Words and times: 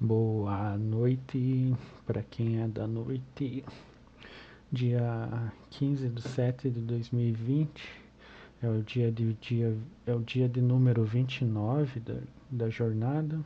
Boa 0.00 0.76
noite 0.76 1.72
para 2.04 2.20
quem 2.24 2.60
é 2.60 2.66
da 2.66 2.84
noite. 2.84 3.64
Dia 4.70 5.52
15 5.70 6.08
de 6.08 6.20
7 6.20 6.68
de 6.68 6.80
2020 6.80 7.68
é 8.60 8.68
o 8.68 8.82
dia 8.82 9.12
de 9.12 9.34
dia 9.34 9.74
é 10.04 10.12
o 10.12 10.18
dia 10.18 10.48
de 10.48 10.60
número 10.60 11.04
29 11.04 12.00
da, 12.00 12.16
da 12.50 12.68
jornada. 12.68 13.38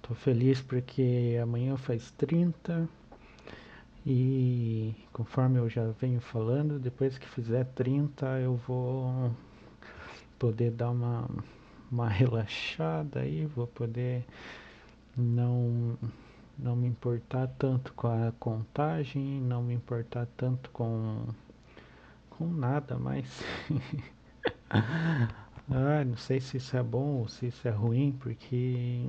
Tô 0.00 0.14
feliz 0.14 0.60
porque 0.62 1.36
amanhã 1.42 1.76
faz 1.76 2.12
30 2.12 2.88
e 4.06 4.94
conforme 5.12 5.58
eu 5.58 5.68
já 5.68 5.90
venho 6.00 6.20
falando, 6.20 6.78
depois 6.78 7.18
que 7.18 7.28
fizer 7.28 7.64
30 7.74 8.24
eu 8.38 8.54
vou 8.54 9.32
poder 10.38 10.70
dar 10.70 10.90
uma 10.90 11.28
uma 11.90 12.06
relaxada 12.08 13.20
aí, 13.20 13.46
vou 13.46 13.66
poder 13.66 14.24
não, 15.18 15.98
não 16.58 16.76
me 16.76 16.86
importar 16.86 17.48
tanto 17.58 17.92
com 17.94 18.08
a 18.08 18.32
contagem, 18.38 19.40
não 19.40 19.62
me 19.62 19.74
importar 19.74 20.26
tanto 20.36 20.70
com, 20.70 21.26
com 22.30 22.46
nada 22.46 22.96
mais. 22.98 23.42
ah, 24.70 26.04
não 26.04 26.16
sei 26.16 26.40
se 26.40 26.56
isso 26.56 26.76
é 26.76 26.82
bom 26.82 27.20
ou 27.20 27.28
se 27.28 27.46
isso 27.46 27.66
é 27.66 27.70
ruim, 27.70 28.16
porque 28.20 29.06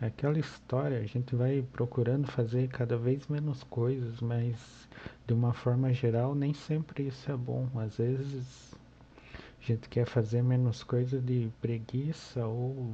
é 0.00 0.06
aquela 0.06 0.38
história, 0.38 0.98
a 0.98 1.06
gente 1.06 1.34
vai 1.34 1.64
procurando 1.72 2.26
fazer 2.26 2.68
cada 2.68 2.98
vez 2.98 3.26
menos 3.28 3.62
coisas, 3.64 4.20
mas 4.20 4.56
de 5.26 5.32
uma 5.32 5.54
forma 5.54 5.92
geral 5.92 6.34
nem 6.34 6.52
sempre 6.52 7.06
isso 7.06 7.30
é 7.30 7.36
bom. 7.36 7.68
Às 7.76 7.96
vezes 7.96 8.74
a 9.60 9.64
gente 9.64 9.88
quer 9.88 10.06
fazer 10.06 10.42
menos 10.42 10.84
coisa 10.84 11.20
de 11.20 11.50
preguiça 11.60 12.46
ou 12.46 12.90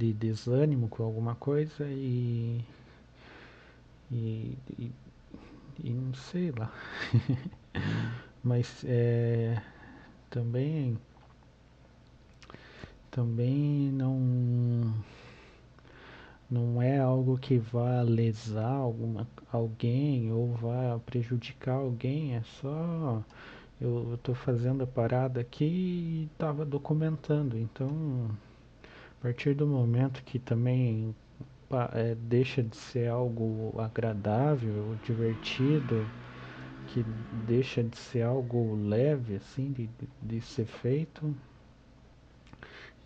de 0.00 0.14
desânimo 0.14 0.88
com 0.88 1.02
alguma 1.02 1.34
coisa 1.34 1.86
e, 1.86 2.64
e, 4.10 4.56
e, 4.78 4.92
e 5.84 5.90
não 5.90 6.14
sei 6.14 6.50
lá. 6.52 6.72
Mas 8.42 8.82
é, 8.86 9.60
também 10.30 10.96
também 13.10 13.92
não 13.92 14.94
não 16.50 16.80
é 16.80 16.98
algo 16.98 17.36
que 17.38 17.58
vá 17.58 18.00
lesar 18.00 18.72
alguma, 18.72 19.28
alguém 19.52 20.32
ou 20.32 20.54
vá 20.54 20.98
prejudicar 21.04 21.74
alguém, 21.74 22.36
é 22.36 22.42
só 22.42 23.22
eu 23.80 24.14
estou 24.14 24.34
fazendo 24.34 24.82
a 24.84 24.86
parada 24.86 25.40
aqui 25.40 25.64
e 25.64 26.28
estava 26.32 26.64
documentando, 26.64 27.58
então 27.58 28.30
a 29.20 29.22
partir 29.22 29.54
do 29.54 29.66
momento 29.66 30.24
que 30.24 30.38
também 30.38 31.14
é, 31.92 32.14
deixa 32.14 32.62
de 32.62 32.74
ser 32.74 33.10
algo 33.10 33.78
agradável, 33.78 34.98
divertido, 35.02 36.10
que 36.86 37.04
deixa 37.30 37.84
de 37.84 37.98
ser 37.98 38.22
algo 38.22 38.74
leve, 38.74 39.36
assim, 39.36 39.72
de, 39.72 39.90
de 40.22 40.40
ser 40.40 40.64
feito, 40.64 41.36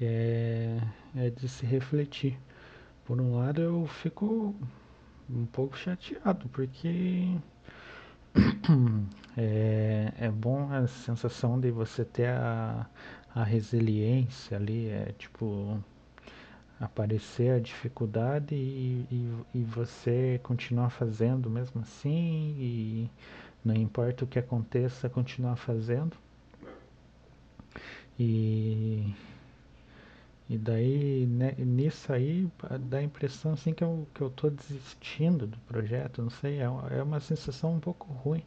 é, 0.01 0.79
é 1.17 1.31
de 1.31 1.49
se 1.49 1.67
refletir. 1.67 2.39
Por 3.05 3.21
um 3.21 3.37
lado, 3.37 3.61
eu 3.61 3.87
fico 3.87 4.55
um 5.29 5.47
pouco 5.47 5.77
chateado, 5.77 6.49
porque 6.51 7.37
é, 9.37 10.13
é 10.17 10.31
bom 10.31 10.71
a 10.73 10.87
sensação 10.87 11.59
de 11.61 11.73
você 11.73 12.05
ter 12.05 12.29
a, 12.29 12.89
a 13.35 13.43
resiliência 13.43 14.57
ali, 14.57 14.89
é 14.89 15.13
tipo 15.19 15.83
aparecer 16.81 17.53
a 17.53 17.61
dificuldade 17.61 18.55
e, 18.55 19.07
e, 19.11 19.59
e, 19.59 19.65
você 19.65 20.41
continuar 20.43 20.91
fazendo 20.91 21.49
mesmo 21.49 21.81
assim 21.81 22.57
e 22.59 23.11
não 23.65 23.75
importa 23.75 24.25
o 24.25 24.27
que 24.27 24.39
aconteça, 24.39 25.09
continuar 25.09 25.57
fazendo. 25.57 26.17
E, 28.19 29.13
e 30.49 30.59
daí 30.59 31.27
né, 31.27 31.55
nisso 31.59 32.13
aí 32.13 32.49
dá 32.89 32.99
a 32.99 33.03
impressão 33.03 33.53
assim 33.53 33.73
que 33.73 33.83
eu, 33.83 34.07
que 34.15 34.21
eu 34.21 34.31
tô 34.31 34.51
desistindo 34.51 35.47
do 35.47 35.59
projeto, 35.61 36.23
não 36.23 36.31
sei, 36.31 36.61
é, 36.61 36.65
é 36.65 37.03
uma 37.03 37.21
sensação 37.21 37.75
um 37.75 37.81
pouco 37.81 38.13
ruim. 38.13 38.43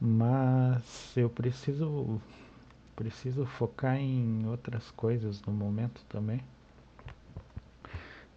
Mas 0.00 1.16
eu 1.16 1.30
preciso 1.30 2.20
preciso 2.96 3.44
focar 3.44 3.96
em 3.96 4.46
outras 4.46 4.90
coisas 4.92 5.42
no 5.42 5.52
momento 5.52 6.00
também 6.08 6.40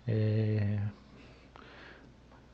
é, 0.07 0.79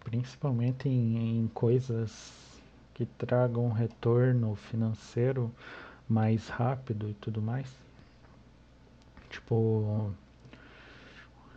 principalmente 0.03 0.89
em, 0.89 1.41
em 1.41 1.47
coisas 1.53 2.61
que 2.93 3.05
tragam 3.05 3.71
retorno 3.71 4.55
financeiro 4.55 5.51
mais 6.07 6.47
rápido 6.47 7.09
e 7.09 7.13
tudo 7.13 7.41
mais. 7.41 7.67
Tipo, 9.29 10.11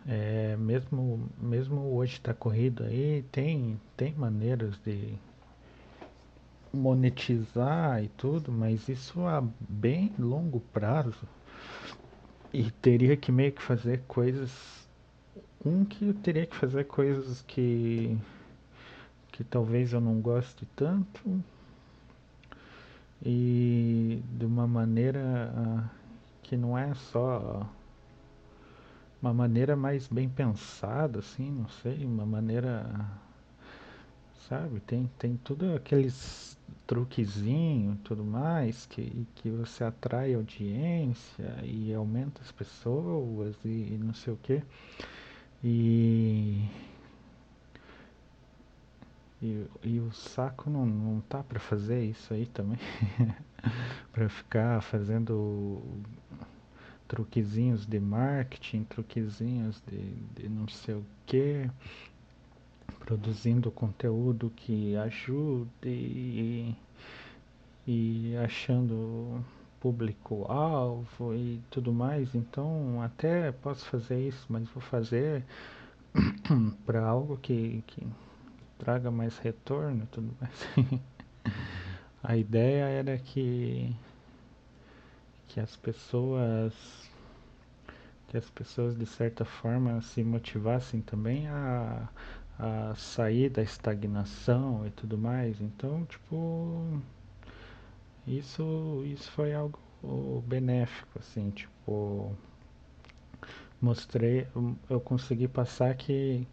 é, 0.07 0.55
mesmo, 0.57 1.29
mesmo 1.37 1.95
hoje 1.95 2.13
está 2.13 2.33
corrido 2.33 2.83
aí, 2.83 3.23
tem, 3.31 3.79
tem 3.95 4.13
maneiras 4.13 4.77
de 4.85 5.13
monetizar 6.73 8.03
e 8.03 8.07
tudo, 8.09 8.51
mas 8.51 8.87
isso 8.87 9.25
a 9.25 9.43
bem 9.59 10.13
longo 10.17 10.59
prazo. 10.73 11.27
E 12.53 12.71
teria 12.71 13.17
que 13.17 13.31
meio 13.31 13.51
que 13.51 13.61
fazer 13.61 14.01
coisas 14.07 14.86
um 15.67 15.85
que 15.85 16.07
eu 16.07 16.13
teria 16.13 16.45
que 16.45 16.55
fazer 16.55 16.85
coisas 16.85 17.43
que 17.47 18.17
que 19.31 19.43
talvez 19.43 19.93
eu 19.93 20.01
não 20.01 20.19
goste 20.19 20.65
tanto. 20.75 21.43
E 23.23 24.21
de 24.31 24.45
uma 24.45 24.67
maneira 24.67 25.53
uh, 25.55 25.89
que 26.41 26.55
não 26.57 26.77
é 26.77 26.93
só 26.95 27.67
uma 29.21 29.33
maneira 29.33 29.75
mais 29.75 30.07
bem 30.07 30.29
pensada 30.29 31.19
assim 31.19 31.51
não 31.51 31.67
sei 31.67 32.05
uma 32.05 32.25
maneira 32.25 32.85
sabe 34.47 34.79
tem 34.81 35.09
tem 35.17 35.35
tudo 35.43 35.75
aqueles 35.75 36.57
truquezinho 36.85 37.97
tudo 38.03 38.23
mais 38.23 38.85
que 38.85 39.27
que 39.35 39.49
você 39.49 39.83
atrai 39.83 40.35
audiência 40.35 41.55
e 41.63 41.91
aumenta 41.93 42.41
as 42.41 42.51
pessoas 42.51 43.55
e, 43.65 43.93
e 43.93 43.99
não 43.99 44.13
sei 44.13 44.33
o 44.33 44.37
que 44.37 44.61
e, 45.69 46.65
e, 49.41 49.65
e 49.83 49.99
o 49.99 50.13
saco 50.13 50.69
não, 50.69 50.85
não 50.85 51.19
tá 51.19 51.43
para 51.43 51.59
fazer 51.59 52.05
isso 52.05 52.33
aí 52.33 52.45
também. 52.45 52.79
para 54.13 54.29
ficar 54.29 54.81
fazendo 54.81 55.81
truquezinhos 57.05 57.85
de 57.85 57.99
marketing, 57.99 58.85
truquezinhos 58.85 59.83
de, 59.85 60.15
de 60.41 60.47
não 60.47 60.69
sei 60.69 60.95
o 60.95 61.05
que, 61.25 61.69
produzindo 62.99 63.69
conteúdo 63.69 64.49
que 64.55 64.95
ajude 64.95 65.67
e, 65.85 66.75
e 67.85 68.37
achando 68.37 69.43
público-alvo 69.79 71.33
e 71.33 71.61
tudo 71.69 71.93
mais, 71.93 72.33
então 72.35 73.01
até 73.01 73.51
posso 73.51 73.85
fazer 73.85 74.27
isso, 74.27 74.45
mas 74.49 74.67
vou 74.69 74.81
fazer 74.81 75.43
para 76.85 77.05
algo 77.05 77.37
que, 77.37 77.83
que 77.87 78.05
traga 78.77 79.11
mais 79.11 79.37
retorno 79.37 80.03
e 80.03 80.07
tudo 80.07 80.33
mais. 80.39 81.01
A 82.23 82.35
ideia 82.35 82.85
era 82.85 83.17
que, 83.17 83.95
que 85.47 85.59
as 85.59 85.75
pessoas 85.75 86.73
que 88.27 88.35
as 88.35 88.49
pessoas 88.49 88.97
de 88.97 89.05
certa 89.05 89.45
forma 89.45 90.01
se 90.01 90.21
motivassem 90.23 90.99
também 91.01 91.47
a, 91.47 92.09
a 92.59 92.93
sair 92.95 93.49
da 93.49 93.61
estagnação 93.61 94.85
e 94.85 94.89
tudo 94.91 95.17
mais. 95.17 95.61
Então, 95.61 96.05
tipo, 96.05 97.01
isso, 98.27 99.03
isso 99.05 99.31
foi 99.31 99.53
algo 99.53 99.79
benéfico, 100.45 101.17
assim, 101.17 101.49
tipo, 101.51 102.35
mostrei, 103.81 104.47
eu 104.89 104.99
consegui 104.99 105.47
passar 105.47 105.95
que, 105.95 106.45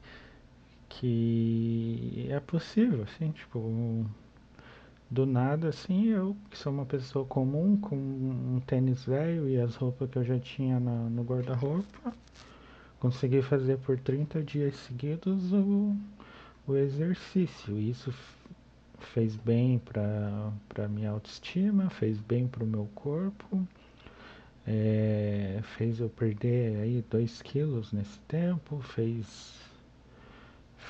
que 0.88 2.26
é 2.30 2.38
possível, 2.40 3.02
assim, 3.02 3.32
tipo, 3.32 4.06
do 5.10 5.26
nada, 5.26 5.68
assim, 5.68 6.06
eu 6.06 6.36
que 6.50 6.56
sou 6.56 6.72
uma 6.72 6.86
pessoa 6.86 7.24
comum, 7.24 7.76
com 7.76 7.96
um 7.96 8.60
tênis 8.66 9.04
velho 9.04 9.48
e 9.48 9.60
as 9.60 9.74
roupas 9.74 10.08
que 10.10 10.18
eu 10.18 10.24
já 10.24 10.38
tinha 10.38 10.78
na, 10.78 10.92
no 11.10 11.22
guarda-roupa, 11.22 12.14
consegui 13.00 13.42
fazer 13.42 13.78
por 13.78 13.98
30 13.98 14.42
dias 14.42 14.76
seguidos 14.76 15.52
o, 15.52 15.96
o 16.66 16.76
exercício. 16.76 17.78
Isso 17.78 18.12
fez 19.04 19.36
bem 19.36 19.78
para 19.78 20.88
minha 20.88 21.10
autoestima, 21.10 21.90
fez 21.90 22.20
bem 22.20 22.46
para 22.46 22.64
o 22.64 22.66
meu 22.66 22.88
corpo, 22.94 23.66
é, 24.66 25.60
fez 25.76 26.00
eu 26.00 26.08
perder 26.08 26.80
aí 26.80 27.04
2 27.10 27.42
quilos 27.42 27.92
nesse 27.92 28.18
tempo, 28.20 28.80
fez, 28.80 29.54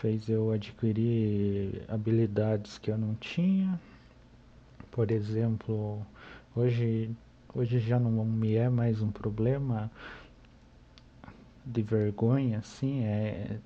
fez 0.01 0.29
eu 0.29 0.53
adquirir 0.53 1.83
habilidades 1.89 2.79
que 2.79 2.91
eu 2.91 2.99
não 2.99 3.15
tinha. 3.17 3.79
Por 4.91 5.11
exemplo, 5.11 6.07
hoje, 6.55 7.11
hoje 7.55 7.81
já 7.81 7.99
não 7.99 8.25
me 8.25 8.55
é 8.55 8.69
mais 8.69 9.03
um 9.03 9.11
problema 9.11 9.91
de 11.67 11.83
vergonha, 11.83 12.59
assim, 12.59 13.03
é 13.05 13.59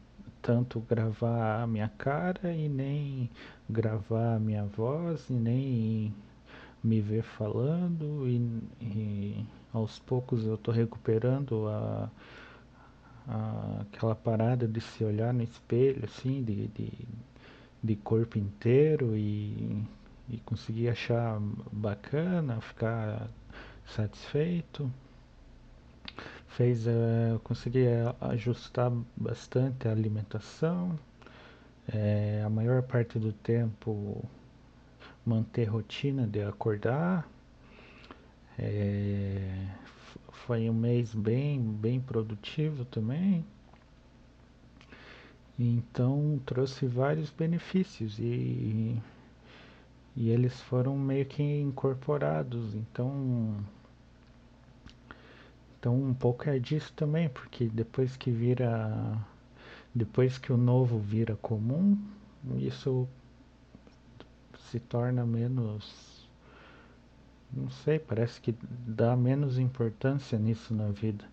tanto 0.43 0.81
gravar 0.81 1.63
a 1.63 1.67
minha 1.67 1.89
cara 1.89 2.53
e 2.53 2.69
nem 2.69 3.31
gravar 3.69 4.37
a 4.37 4.39
minha 4.39 4.65
voz 4.65 5.29
e 5.29 5.35
nem 5.35 6.15
me 6.83 7.01
ver 7.01 7.23
falando 7.23 8.29
e, 8.29 8.63
e 8.81 9.47
aos 9.73 9.99
poucos 9.99 10.45
eu 10.45 10.55
estou 10.55 10.73
recuperando 10.73 11.69
a, 11.69 12.11
a, 13.27 13.83
aquela 13.83 14.15
parada 14.15 14.67
de 14.67 14.81
se 14.81 15.05
olhar 15.05 15.33
no 15.35 15.43
espelho, 15.43 16.05
assim, 16.05 16.43
de, 16.43 16.69
de, 16.69 16.93
de 17.83 17.97
corpo 17.97 18.39
inteiro 18.39 19.17
e, 19.17 19.83
e 20.31 20.39
conseguir 20.39 20.89
achar 20.89 21.39
bacana, 21.73 22.61
ficar 22.61 23.29
satisfeito. 23.87 24.91
Fez 26.49 26.87
uh, 26.87 26.91
eu 27.35 27.41
consegui 27.41 27.85
ajustar 28.21 28.91
bastante 29.17 29.87
a 29.87 29.93
alimentação, 29.93 30.99
é, 31.93 32.43
a 32.45 32.51
maior 32.51 32.83
parte 32.83 33.19
do 33.19 33.33
tempo 33.33 34.25
manter 35.25 35.65
rotina 35.65 36.27
de 36.27 36.43
acordar. 36.43 37.29
É, 38.59 39.67
foi 40.47 40.69
um 40.69 40.75
mês 40.75 41.15
bem, 41.15 41.61
bem 41.61 42.01
produtivo 42.01 42.85
também. 42.87 43.45
Então 45.59 46.41
trouxe 46.47 46.87
vários 46.87 47.31
benefícios 47.31 48.19
e, 48.19 48.97
e 50.17 50.31
eles 50.31 50.61
foram 50.63 50.97
meio 50.97 51.27
que 51.27 51.43
incorporados. 51.43 52.75
Então, 52.75 53.57
então 55.79 55.95
um 55.95 56.15
pouco 56.15 56.49
é 56.49 56.59
disso 56.59 56.93
também, 56.95 57.29
porque 57.29 57.67
depois 57.67 58.17
que 58.17 58.31
vira 58.31 59.19
depois 59.95 60.39
que 60.39 60.53
o 60.53 60.57
novo 60.57 60.99
vira 60.99 61.37
comum, 61.37 61.99
isso 62.57 63.09
se 64.71 64.79
torna 64.79 65.25
menos. 65.25 66.29
Não 67.53 67.71
sei, 67.71 67.99
parece 67.99 68.41
que 68.41 68.55
dá 68.87 69.17
menos 69.17 69.59
importância 69.59 70.39
nisso 70.39 70.75
na 70.75 70.91
vida. 70.91 71.25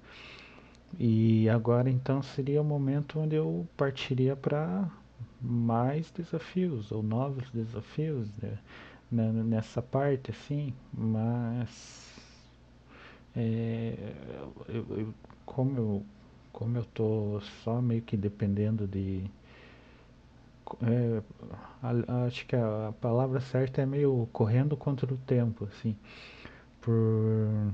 E 0.98 1.50
agora 1.50 1.90
então 1.90 2.24
seria 2.24 2.62
o 2.62 2.66
momento 2.66 3.20
onde 3.20 3.36
eu 3.36 3.68
partiria 3.76 4.36
para 4.36 4.90
mais 5.42 6.10
desafios 6.12 6.92
ou 6.92 7.04
novos 7.04 7.50
desafios 7.52 8.30
né, 9.12 9.32
nessa 9.32 9.82
parte 9.82 10.32
assim, 10.32 10.74
mas 10.94 12.15
é, 13.36 14.14
eu, 14.70 14.86
eu, 14.98 15.14
como 15.46 15.78
eu 15.78 16.06
como 16.52 16.78
eu 16.78 16.86
tô 16.86 17.42
só 17.64 17.82
meio 17.82 18.02
que 18.02 18.16
dependendo 18.16 18.88
de 18.88 19.30
é, 20.82 21.22
acho 22.26 22.46
que 22.48 22.56
a, 22.56 22.88
a, 22.90 22.92
palavra 22.94 23.40
certa 23.40 23.82
é 23.82 23.86
meio 23.86 24.28
correndo 24.34 24.76
contra 24.76 25.14
o 25.14 25.18
tempo, 25.18 25.66
assim, 25.66 25.96
por 26.82 27.72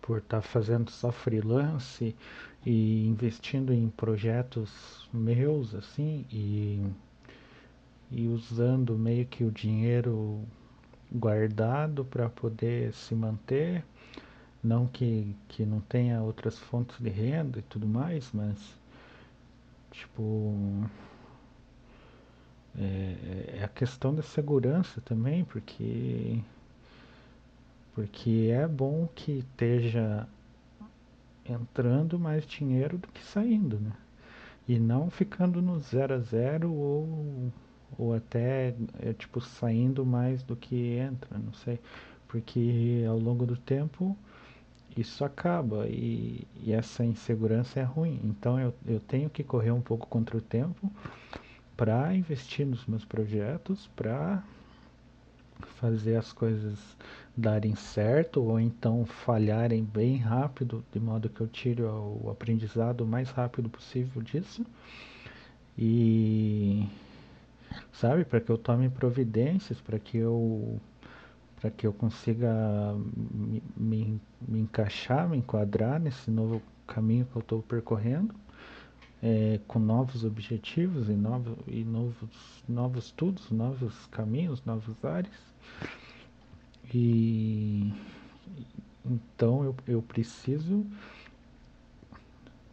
por 0.00 0.18
estar 0.18 0.40
tá 0.40 0.42
fazendo 0.42 0.90
só 0.90 1.12
freelance 1.12 2.16
e 2.66 3.06
investindo 3.06 3.72
em 3.72 3.88
projetos 3.90 5.08
meus, 5.12 5.74
assim, 5.74 6.26
e, 6.32 6.82
e 8.10 8.26
usando 8.26 8.98
meio 8.98 9.26
que 9.26 9.44
o 9.44 9.50
dinheiro 9.52 10.42
guardado 11.12 12.04
para 12.04 12.28
poder 12.28 12.92
se 12.92 13.14
manter, 13.14 13.84
não 14.62 14.86
que, 14.86 15.34
que 15.48 15.64
não 15.64 15.80
tenha 15.80 16.20
outras 16.22 16.58
fontes 16.58 16.98
de 17.00 17.08
renda 17.08 17.58
e 17.58 17.62
tudo 17.62 17.86
mais, 17.86 18.30
mas 18.32 18.58
tipo 19.90 20.54
é, 22.78 23.56
é 23.58 23.64
a 23.64 23.68
questão 23.68 24.14
da 24.14 24.22
segurança 24.22 25.00
também, 25.00 25.44
porque 25.44 26.38
porque 27.94 28.50
é 28.52 28.66
bom 28.66 29.08
que 29.14 29.38
esteja 29.38 30.26
entrando 31.44 32.18
mais 32.18 32.46
dinheiro 32.46 32.96
do 32.98 33.08
que 33.08 33.22
saindo, 33.24 33.78
né? 33.78 33.92
E 34.68 34.78
não 34.78 35.10
ficando 35.10 35.60
no 35.60 35.80
zero 35.80 36.14
a 36.14 36.18
zero 36.18 36.72
ou, 36.72 37.52
ou 37.98 38.14
até 38.14 38.74
é, 39.00 39.12
tipo 39.12 39.40
saindo 39.40 40.06
mais 40.06 40.42
do 40.42 40.54
que 40.54 40.96
entra, 40.96 41.38
não 41.38 41.52
sei. 41.52 41.80
Porque 42.28 43.04
ao 43.08 43.18
longo 43.18 43.44
do 43.44 43.56
tempo 43.56 44.16
isso 44.96 45.24
acaba 45.24 45.86
e, 45.88 46.46
e 46.62 46.72
essa 46.72 47.04
insegurança 47.04 47.80
é 47.80 47.82
ruim. 47.82 48.20
Então 48.24 48.58
eu, 48.58 48.74
eu 48.86 49.00
tenho 49.00 49.30
que 49.30 49.42
correr 49.42 49.70
um 49.70 49.80
pouco 49.80 50.06
contra 50.06 50.36
o 50.36 50.40
tempo 50.40 50.90
para 51.76 52.14
investir 52.14 52.66
nos 52.66 52.86
meus 52.86 53.04
projetos, 53.04 53.88
para 53.96 54.42
fazer 55.80 56.16
as 56.16 56.32
coisas 56.32 56.78
darem 57.36 57.74
certo 57.74 58.42
ou 58.42 58.58
então 58.60 59.04
falharem 59.06 59.82
bem 59.82 60.16
rápido, 60.16 60.84
de 60.92 61.00
modo 61.00 61.28
que 61.28 61.40
eu 61.40 61.48
tire 61.48 61.82
o 61.82 62.28
aprendizado 62.30 63.02
o 63.02 63.06
mais 63.06 63.30
rápido 63.30 63.68
possível 63.68 64.22
disso. 64.22 64.64
E 65.78 66.86
sabe, 67.92 68.24
para 68.24 68.40
que 68.40 68.50
eu 68.50 68.58
tome 68.58 68.88
providências, 68.90 69.80
para 69.80 69.98
que 69.98 70.18
eu 70.18 70.78
para 71.60 71.70
que 71.70 71.86
eu 71.86 71.92
consiga 71.92 72.50
me, 73.32 73.62
me, 73.76 74.20
me 74.40 74.60
encaixar, 74.60 75.28
me 75.28 75.36
enquadrar 75.36 76.00
nesse 76.00 76.30
novo 76.30 76.62
caminho 76.86 77.26
que 77.26 77.36
eu 77.36 77.40
estou 77.40 77.62
percorrendo 77.62 78.34
é, 79.22 79.60
com 79.68 79.78
novos 79.78 80.24
objetivos 80.24 81.08
e, 81.08 81.12
novo, 81.12 81.58
e 81.66 81.84
novos, 81.84 82.64
novos 82.68 83.06
estudos, 83.06 83.50
novos 83.50 84.06
caminhos, 84.06 84.64
novos 84.64 85.04
ares. 85.04 85.30
E 86.92 87.92
então 89.04 89.64
eu, 89.64 89.76
eu 89.86 90.02
preciso 90.02 90.84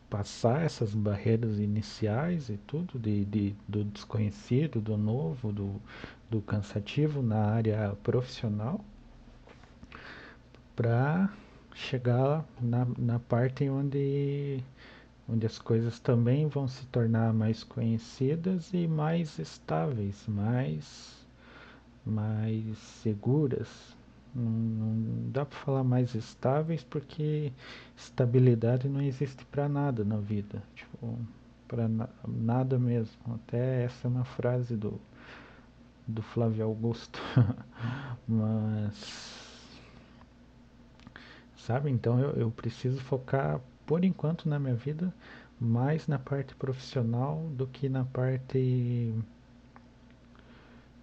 passar 0.10 0.64
essas 0.64 0.94
barreiras 0.94 1.60
iniciais 1.60 2.50
e 2.50 2.58
tudo, 2.58 2.98
de, 2.98 3.26
de, 3.26 3.56
do 3.68 3.84
desconhecido, 3.84 4.80
do 4.80 4.98
novo, 4.98 5.52
do, 5.52 5.82
do 6.30 6.42
cansativo 6.42 7.22
na 7.22 7.38
área 7.38 7.96
profissional, 8.04 8.84
para 10.76 11.30
chegar 11.74 12.46
na, 12.62 12.88
na 12.98 13.20
parte 13.20 13.70
onde 13.70 14.64
onde 15.30 15.46
as 15.46 15.60
coisas 15.60 16.00
também 16.00 16.48
vão 16.48 16.68
se 16.68 16.86
tornar 16.88 17.34
mais 17.34 17.64
conhecidas 17.64 18.74
e 18.74 18.88
mais 18.88 19.38
estáveis, 19.40 20.26
mais, 20.28 21.28
mais 22.06 22.78
seguras. 22.78 23.68
Não, 24.34 24.44
não 24.50 25.32
dá 25.32 25.46
para 25.46 25.58
falar 25.60 25.84
mais 25.84 26.16
estáveis 26.16 26.84
porque 26.84 27.52
estabilidade 27.96 28.88
não 28.88 29.02
existe 29.02 29.44
para 29.46 29.68
nada 29.68 30.06
na 30.06 30.18
vida, 30.18 30.64
tipo, 30.76 31.18
para 31.68 31.88
na, 31.88 32.08
nada 32.26 32.80
mesmo. 32.80 33.18
Até 33.36 33.84
essa 33.84 34.08
é 34.08 34.10
uma 34.10 34.24
frase 34.24 34.78
do, 34.78 35.00
do 36.08 36.22
Flávio 36.22 36.66
Augusto. 36.66 37.20
Mas 38.28 39.38
sabe? 41.68 41.92
Então 41.92 42.20
eu, 42.20 42.32
eu 42.32 42.52
preciso 42.52 43.00
focar 43.02 43.60
por 43.86 44.06
enquanto 44.06 44.48
na 44.48 44.58
minha 44.58 44.76
vida, 44.76 45.14
mais 45.60 46.08
na 46.08 46.18
parte 46.18 46.56
profissional 46.56 47.46
do 47.54 47.68
que 47.68 47.90
na 47.90 48.06
parte. 48.06 49.14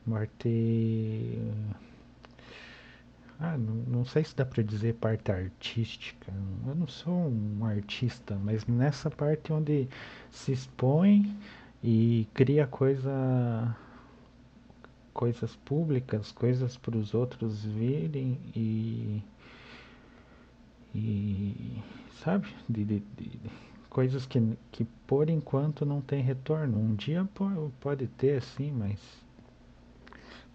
parte 0.08 1.38
ah, 3.40 3.58
não, 3.58 3.74
não 3.74 4.04
sei 4.04 4.24
se 4.24 4.34
dá 4.34 4.46
para 4.46 4.62
dizer 4.62 4.94
parte 4.94 5.30
artística. 5.30 6.32
Eu 6.66 6.74
não 6.74 6.86
sou 6.86 7.12
um 7.12 7.64
artista, 7.64 8.38
mas 8.42 8.64
nessa 8.66 9.10
parte 9.10 9.52
onde 9.52 9.88
se 10.30 10.52
expõe 10.52 11.36
e 11.82 12.26
cria 12.32 12.66
coisa 12.66 13.76
coisas 15.14 15.54
públicas, 15.56 16.32
coisas 16.32 16.76
para 16.76 16.98
os 16.98 17.14
outros 17.14 17.64
virem 17.64 18.38
e 18.54 19.22
e 20.94 21.82
sabe? 22.22 22.48
De, 22.68 22.84
de, 22.84 23.00
de, 23.16 23.40
coisas 23.88 24.26
que, 24.26 24.40
que 24.70 24.84
por 25.06 25.30
enquanto 25.30 25.86
não 25.86 26.00
tem 26.00 26.22
retorno. 26.22 26.78
Um 26.78 26.94
dia 26.94 27.26
pode, 27.80 28.06
ter, 28.08 28.42
sim, 28.42 28.72
mas 28.72 29.00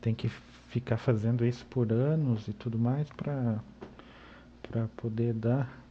tem 0.01 0.13
que 0.13 0.29
ficar 0.69 0.97
fazendo 0.97 1.45
isso 1.45 1.65
por 1.65 1.91
anos 1.91 2.47
e 2.47 2.53
tudo 2.53 2.77
mais 2.77 3.09
para 3.09 3.59
para 4.61 4.87
poder 4.97 5.33
dar. 5.33 5.81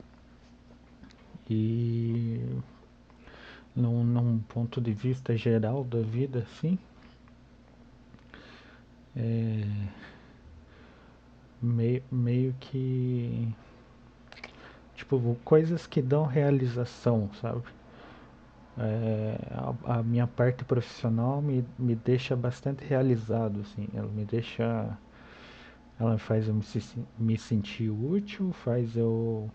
E 1.50 2.40
num, 3.74 4.04
num 4.04 4.38
ponto 4.40 4.80
de 4.80 4.92
vista 4.92 5.36
geral 5.36 5.82
da 5.82 6.00
vida, 6.00 6.40
assim, 6.40 6.78
é, 9.18 9.64
meio, 11.60 12.02
meio 12.10 12.54
que 12.60 13.52
tipo 14.94 15.36
coisas 15.44 15.86
que 15.86 16.00
dão 16.00 16.24
realização, 16.24 17.30
sabe? 17.40 17.62
É, 18.76 19.36
a, 19.50 19.98
a, 19.98 20.02
minha 20.04 20.26
parte 20.26 20.64
profissional 20.64 21.42
me, 21.42 21.64
me 21.76 21.96
deixa 21.96 22.36
bastante 22.36 22.84
realizado, 22.84 23.60
assim, 23.60 23.88
ela 23.92 24.08
me 24.08 24.24
deixa, 24.24 24.96
ela 25.98 26.16
faz 26.16 26.46
eu 26.46 26.54
me, 26.54 26.62
me 27.18 27.36
sentir 27.36 27.90
útil, 27.90 28.52
faz 28.52 28.96
eu 28.96 29.50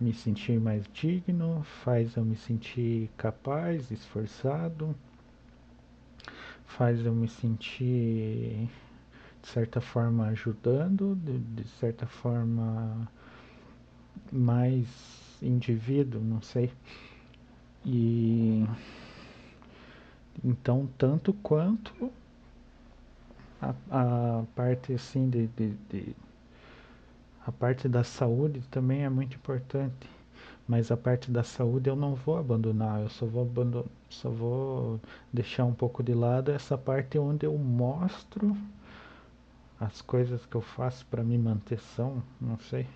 me 0.00 0.12
sentir 0.12 0.60
mais 0.60 0.84
digno, 0.92 1.64
faz 1.82 2.14
eu 2.14 2.24
me 2.24 2.36
sentir 2.36 3.10
capaz, 3.16 3.90
esforçado, 3.90 4.94
faz 6.64 7.04
eu 7.04 7.12
me 7.12 7.26
sentir 7.26 8.68
de 9.48 9.54
certa 9.54 9.80
forma 9.80 10.26
ajudando, 10.26 11.16
de, 11.16 11.38
de 11.38 11.66
certa 11.80 12.06
forma 12.06 13.08
mais 14.30 14.86
indivíduo, 15.40 16.20
não 16.20 16.42
sei. 16.42 16.70
E 17.82 18.66
então 20.44 20.86
tanto 20.98 21.32
quanto 21.32 22.12
a, 23.62 23.74
a 23.90 24.44
parte 24.54 24.92
assim 24.92 25.30
de, 25.30 25.46
de, 25.46 25.70
de, 25.88 26.14
a 27.46 27.50
parte 27.50 27.88
da 27.88 28.04
saúde 28.04 28.60
também 28.70 29.02
é 29.02 29.08
muito 29.08 29.36
importante. 29.36 30.06
Mas 30.68 30.90
a 30.90 30.96
parte 30.98 31.30
da 31.30 31.42
saúde 31.42 31.88
eu 31.88 31.96
não 31.96 32.14
vou 32.14 32.36
abandonar, 32.36 33.00
eu 33.00 33.08
só 33.08 33.24
vou 33.24 33.40
abandonar, 33.44 33.88
só 34.10 34.28
vou 34.28 35.00
deixar 35.32 35.64
um 35.64 35.72
pouco 35.72 36.02
de 36.02 36.12
lado 36.12 36.50
essa 36.50 36.76
parte 36.76 37.18
onde 37.18 37.46
eu 37.46 37.56
mostro 37.56 38.54
as 39.80 40.02
coisas 40.02 40.44
que 40.46 40.56
eu 40.56 40.60
faço 40.60 41.06
para 41.06 41.22
me 41.22 41.38
manter 41.38 41.78
são, 41.78 42.22
não 42.40 42.58
sei. 42.58 42.86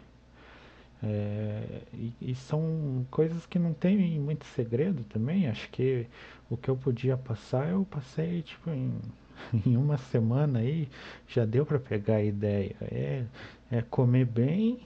É, 1.02 1.82
e, 1.92 2.14
e, 2.20 2.34
são 2.34 3.04
coisas 3.10 3.44
que 3.46 3.58
não 3.58 3.72
tem 3.72 4.20
muito 4.20 4.44
segredo 4.46 5.02
também. 5.04 5.48
Acho 5.48 5.68
que 5.70 6.06
o 6.48 6.56
que 6.56 6.68
eu 6.68 6.76
podia 6.76 7.16
passar, 7.16 7.68
eu 7.70 7.84
passei 7.84 8.42
tipo 8.42 8.70
em, 8.70 8.92
em 9.66 9.76
uma 9.76 9.98
semana 9.98 10.60
aí, 10.60 10.88
já 11.26 11.44
deu 11.44 11.66
para 11.66 11.78
pegar 11.78 12.16
a 12.16 12.22
ideia. 12.22 12.76
É, 12.80 13.24
é 13.70 13.82
comer 13.82 14.26
bem, 14.26 14.80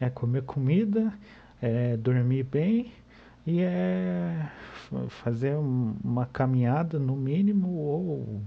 é 0.00 0.08
comer 0.08 0.42
comida, 0.42 1.12
é 1.60 1.96
dormir 1.96 2.44
bem 2.44 2.92
e 3.46 3.60
é 3.60 4.50
fazer 5.08 5.56
uma 5.56 6.26
caminhada 6.26 6.98
no 6.98 7.16
mínimo 7.16 7.68
ou 7.76 8.42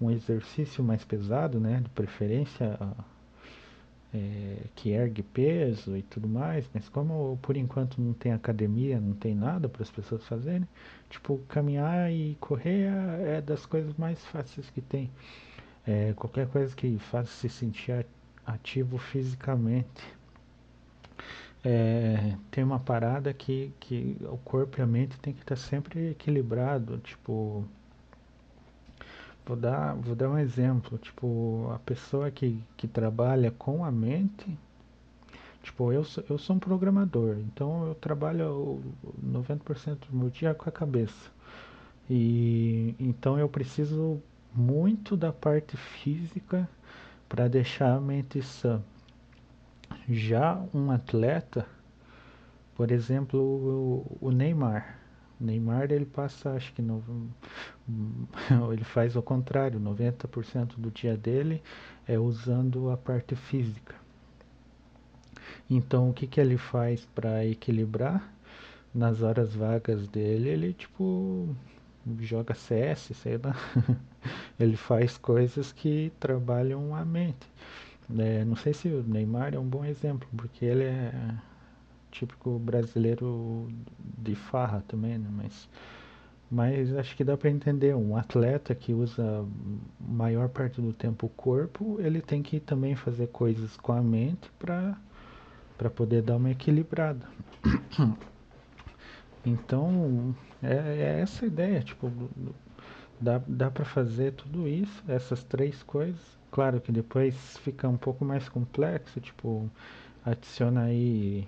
um 0.00 0.10
exercício 0.10 0.82
mais 0.82 1.04
pesado, 1.04 1.58
né? 1.60 1.80
De 1.82 1.88
preferência 1.90 2.78
é, 4.12 4.56
que 4.74 4.90
ergue 4.90 5.22
peso 5.22 5.96
e 5.96 6.02
tudo 6.02 6.28
mais, 6.28 6.68
mas 6.72 6.88
como 6.88 7.38
por 7.42 7.56
enquanto 7.56 8.00
não 8.00 8.12
tem 8.12 8.32
academia, 8.32 9.00
não 9.00 9.12
tem 9.12 9.34
nada 9.34 9.68
para 9.68 9.82
as 9.82 9.90
pessoas 9.90 10.26
fazerem, 10.26 10.66
tipo, 11.10 11.38
caminhar 11.48 12.10
e 12.10 12.36
correr 12.40 12.86
é, 12.86 13.36
é 13.36 13.40
das 13.40 13.66
coisas 13.66 13.94
mais 13.96 14.24
fáceis 14.26 14.70
que 14.70 14.80
tem. 14.80 15.10
É, 15.86 16.12
qualquer 16.14 16.48
coisa 16.48 16.74
que 16.74 16.98
faça 16.98 17.30
se 17.30 17.48
sentir 17.48 18.06
ativo 18.46 18.98
fisicamente. 18.98 20.18
É, 21.64 22.36
tem 22.50 22.62
uma 22.62 22.78
parada 22.78 23.32
que, 23.34 23.72
que 23.80 24.16
o 24.22 24.38
corpo 24.38 24.78
e 24.78 24.82
a 24.82 24.86
mente 24.86 25.18
tem 25.18 25.34
que 25.34 25.40
estar 25.40 25.56
sempre 25.56 26.10
equilibrado, 26.10 26.98
tipo 26.98 27.64
Vou 29.48 29.56
dar, 29.56 29.94
vou 29.94 30.14
dar 30.14 30.28
um 30.28 30.36
exemplo, 30.36 30.98
tipo, 30.98 31.70
a 31.74 31.78
pessoa 31.78 32.30
que, 32.30 32.62
que 32.76 32.86
trabalha 32.86 33.50
com 33.50 33.82
a 33.82 33.90
mente, 33.90 34.46
tipo, 35.62 35.90
eu 35.90 36.04
sou, 36.04 36.22
eu 36.28 36.36
sou 36.36 36.56
um 36.56 36.58
programador, 36.58 37.38
então 37.38 37.86
eu 37.86 37.94
trabalho 37.94 38.78
90% 39.24 40.10
do 40.10 40.16
meu 40.18 40.28
dia 40.28 40.52
com 40.52 40.68
a 40.68 40.72
cabeça. 40.72 41.30
E 42.10 42.94
então 43.00 43.38
eu 43.38 43.48
preciso 43.48 44.20
muito 44.54 45.16
da 45.16 45.32
parte 45.32 45.78
física 45.78 46.68
para 47.26 47.48
deixar 47.48 47.96
a 47.96 48.00
mente 48.00 48.42
sã. 48.42 48.82
Já 50.06 50.62
um 50.74 50.90
atleta, 50.90 51.66
por 52.74 52.90
exemplo, 52.90 53.40
o, 53.40 54.18
o 54.20 54.30
Neymar, 54.30 54.98
Neymar 55.40 55.90
ele 55.90 56.04
passa, 56.04 56.52
acho 56.52 56.72
que 56.74 56.82
no, 56.82 57.02
ele 58.72 58.84
faz 58.84 59.16
o 59.16 59.22
contrário, 59.22 59.80
90% 59.80 60.76
do 60.76 60.90
dia 60.90 61.16
dele 61.16 61.62
é 62.06 62.18
usando 62.18 62.90
a 62.90 62.96
parte 62.96 63.34
física. 63.34 63.94
Então 65.68 66.10
o 66.10 66.14
que, 66.14 66.26
que 66.26 66.40
ele 66.40 66.56
faz 66.56 67.06
para 67.14 67.44
equilibrar? 67.44 68.32
Nas 68.94 69.22
horas 69.22 69.54
vagas 69.54 70.06
dele, 70.08 70.48
ele 70.48 70.72
tipo 70.72 71.54
joga 72.20 72.54
CS, 72.54 73.14
sei 73.14 73.38
lá. 73.38 73.54
ele 74.58 74.76
faz 74.76 75.18
coisas 75.18 75.72
que 75.72 76.10
trabalham 76.18 76.94
a 76.94 77.04
mente. 77.04 77.46
É, 78.18 78.44
não 78.44 78.56
sei 78.56 78.72
se 78.72 78.88
o 78.88 79.02
Neymar 79.02 79.54
é 79.54 79.58
um 79.58 79.68
bom 79.68 79.84
exemplo, 79.84 80.26
porque 80.34 80.64
ele 80.64 80.84
é 80.84 81.12
típico 82.10 82.58
brasileiro 82.58 83.68
de 84.18 84.34
farra 84.34 84.82
também, 84.88 85.18
né? 85.18 85.28
Mas, 85.30 85.68
mas 86.50 86.94
acho 86.94 87.14
que 87.16 87.24
dá 87.24 87.36
para 87.36 87.50
entender. 87.50 87.94
Um 87.94 88.16
atleta 88.16 88.74
que 88.74 88.92
usa 88.92 89.44
maior 90.00 90.48
parte 90.48 90.80
do 90.80 90.92
tempo 90.92 91.26
o 91.26 91.30
corpo, 91.30 91.98
ele 92.00 92.20
tem 92.20 92.42
que 92.42 92.58
também 92.58 92.94
fazer 92.94 93.28
coisas 93.28 93.76
com 93.76 93.92
a 93.92 94.02
mente 94.02 94.50
para 94.58 95.90
poder 95.94 96.22
dar 96.22 96.36
uma 96.36 96.50
equilibrada. 96.50 97.26
Então, 99.46 100.34
é, 100.62 100.74
é 100.74 101.20
essa 101.20 101.44
a 101.44 101.48
ideia, 101.48 101.80
tipo, 101.80 102.12
dá, 103.18 103.40
dá 103.46 103.70
para 103.70 103.84
fazer 103.84 104.32
tudo 104.32 104.68
isso, 104.68 105.02
essas 105.08 105.42
três 105.44 105.82
coisas. 105.82 106.20
Claro 106.50 106.80
que 106.80 106.92
depois 106.92 107.56
fica 107.58 107.88
um 107.88 107.96
pouco 107.96 108.24
mais 108.24 108.48
complexo, 108.48 109.20
tipo, 109.20 109.70
adiciona 110.24 110.82
aí 110.82 111.46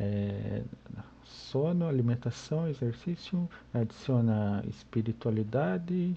é, 0.00 0.62
sono, 1.30 1.86
alimentação, 1.86 2.68
exercício, 2.68 3.48
adiciona 3.72 4.62
espiritualidade, 4.68 6.16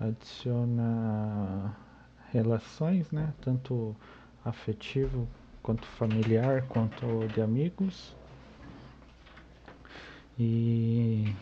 adiciona 0.00 1.74
relações, 2.32 3.10
né? 3.10 3.32
Tanto 3.40 3.94
afetivo 4.44 5.28
quanto 5.62 5.86
familiar, 5.86 6.66
quanto 6.68 7.28
de 7.32 7.40
amigos. 7.40 8.14
E 10.38 11.32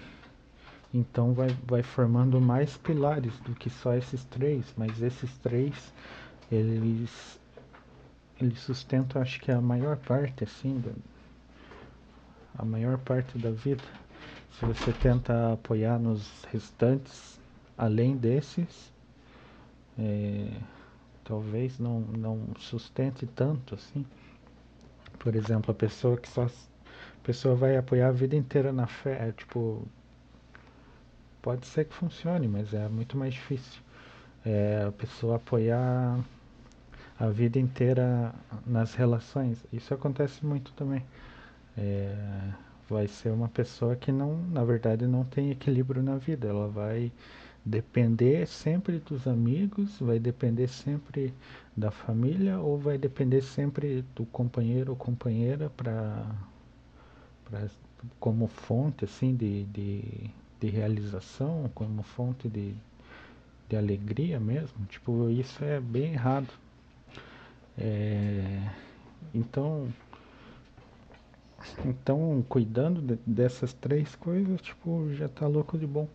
então 0.93 1.33
vai, 1.33 1.49
vai 1.67 1.83
formando 1.83 2.41
mais 2.41 2.77
pilares 2.77 3.33
do 3.41 3.55
que 3.55 3.71
só 3.71 3.95
esses 3.95 4.25
três, 4.25 4.75
mas 4.77 5.01
esses 5.01 5.33
três 5.39 5.93
eles 6.51 7.41
eles 8.39 8.59
sustentam 8.59 9.23
acho 9.23 9.41
que 9.41 9.51
a 9.51 9.61
maior 9.61 9.97
parte 9.97 10.45
assim 10.45 10.79
do, 10.81 10.93
a 12.59 12.65
maior 12.65 12.99
parte 12.99 13.39
da 13.39 13.51
vida. 13.51 13.83
Se 14.59 14.65
você 14.67 14.93
tenta 14.93 15.55
apoiar 15.55 15.99
nos 15.99 16.45
restantes, 16.45 17.41
além 17.77 18.17
desses, 18.17 18.93
é, 19.99 20.49
talvez 21.25 21.79
não, 21.79 22.01
não 22.01 22.49
sustente 22.59 23.27
tanto 23.27 23.75
assim. 23.75 24.05
Por 25.19 25.35
exemplo, 25.35 25.71
a 25.71 25.75
pessoa 25.75 26.17
que 26.17 26.29
só 26.29 26.45
a 26.45 27.25
pessoa 27.25 27.55
vai 27.55 27.77
apoiar 27.77 28.09
a 28.09 28.13
vida 28.13 28.37
inteira 28.37 28.73
na 28.73 28.87
fé, 28.87 29.29
é, 29.29 29.33
tipo, 29.33 29.87
pode 31.41 31.67
ser 31.67 31.87
que 31.87 31.95
funcione, 31.95 32.49
mas 32.49 32.75
é 32.75 32.89
muito 32.89 33.17
mais 33.17 33.35
difícil. 33.35 33.81
É, 34.45 34.85
a 34.89 34.93
pessoa 34.93 35.37
apoiar 35.37 36.19
a 37.19 37.29
vida 37.29 37.59
inteira 37.59 38.35
nas 38.67 38.95
relações. 38.95 39.65
Isso 39.73 39.95
acontece 39.95 40.45
muito 40.45 40.73
também 40.73 41.05
é, 41.77 42.15
vai 42.89 43.09
ser 43.09 43.31
uma 43.31 43.49
pessoa 43.49 43.97
que 43.97 44.13
não, 44.13 44.37
na 44.49 44.65
verdade, 44.65 45.07
não 45.07 45.25
tem 45.25 45.51
equilíbrio 45.51 46.03
na 46.03 46.17
vida. 46.17 46.49
Ela 46.49 46.69
vai 46.69 47.11
depender 47.65 48.47
sempre 48.47 48.99
dos 48.99 49.27
amigos, 49.27 49.99
vai 50.01 50.19
depender 50.19 50.69
sempre 50.69 51.33
da 51.77 51.91
família 51.91 52.59
ou 52.59 52.79
vai 52.79 52.99
depender 52.99 53.43
sempre 53.43 54.05
do 54.15 54.25
companheiro 54.27 54.91
ou 54.91 54.97
companheira 54.97 55.71
para 55.71 56.27
como 58.19 58.47
fonte 58.49 59.05
assim 59.05 59.35
de, 59.37 59.65
de, 59.65 60.31
de, 60.61 60.69
realização, 60.69 61.71
como 61.75 62.03
fonte 62.03 62.49
de, 62.49 62.75
de 63.69 63.77
alegria 63.77 64.41
mesmo. 64.41 64.85
Tipo, 64.87 65.31
isso 65.31 65.63
é 65.63 65.79
bem 65.79 66.15
errado. 66.15 66.49
É, 67.79 68.71
então 69.35 69.89
Então, 71.85 72.45
cuidando 72.49 73.01
de, 73.01 73.19
dessas 73.27 73.73
três 73.73 74.15
coisas, 74.17 74.61
tipo, 74.61 75.13
já 75.15 75.29
tá 75.29 75.47
louco 75.47 75.79
de 75.79 75.87
bom. 75.87 76.09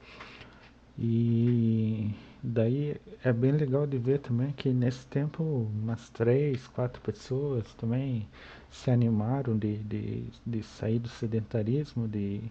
E 0.98 2.12
daí 2.42 3.00
é 3.24 3.32
bem 3.32 3.52
legal 3.52 3.86
de 3.86 3.98
ver 3.98 4.20
também 4.20 4.52
que 4.54 4.70
nesse 4.70 5.06
tempo 5.08 5.44
umas 5.44 6.10
três, 6.10 6.66
quatro 6.68 7.02
pessoas 7.02 7.72
também 7.76 8.28
se 8.72 8.90
animaram 8.90 9.58
de, 9.58 9.78
de, 9.80 10.26
de 10.46 10.64
sair 10.64 11.00
do 11.00 11.08
sedentarismo, 11.10 12.08
de 12.08 12.42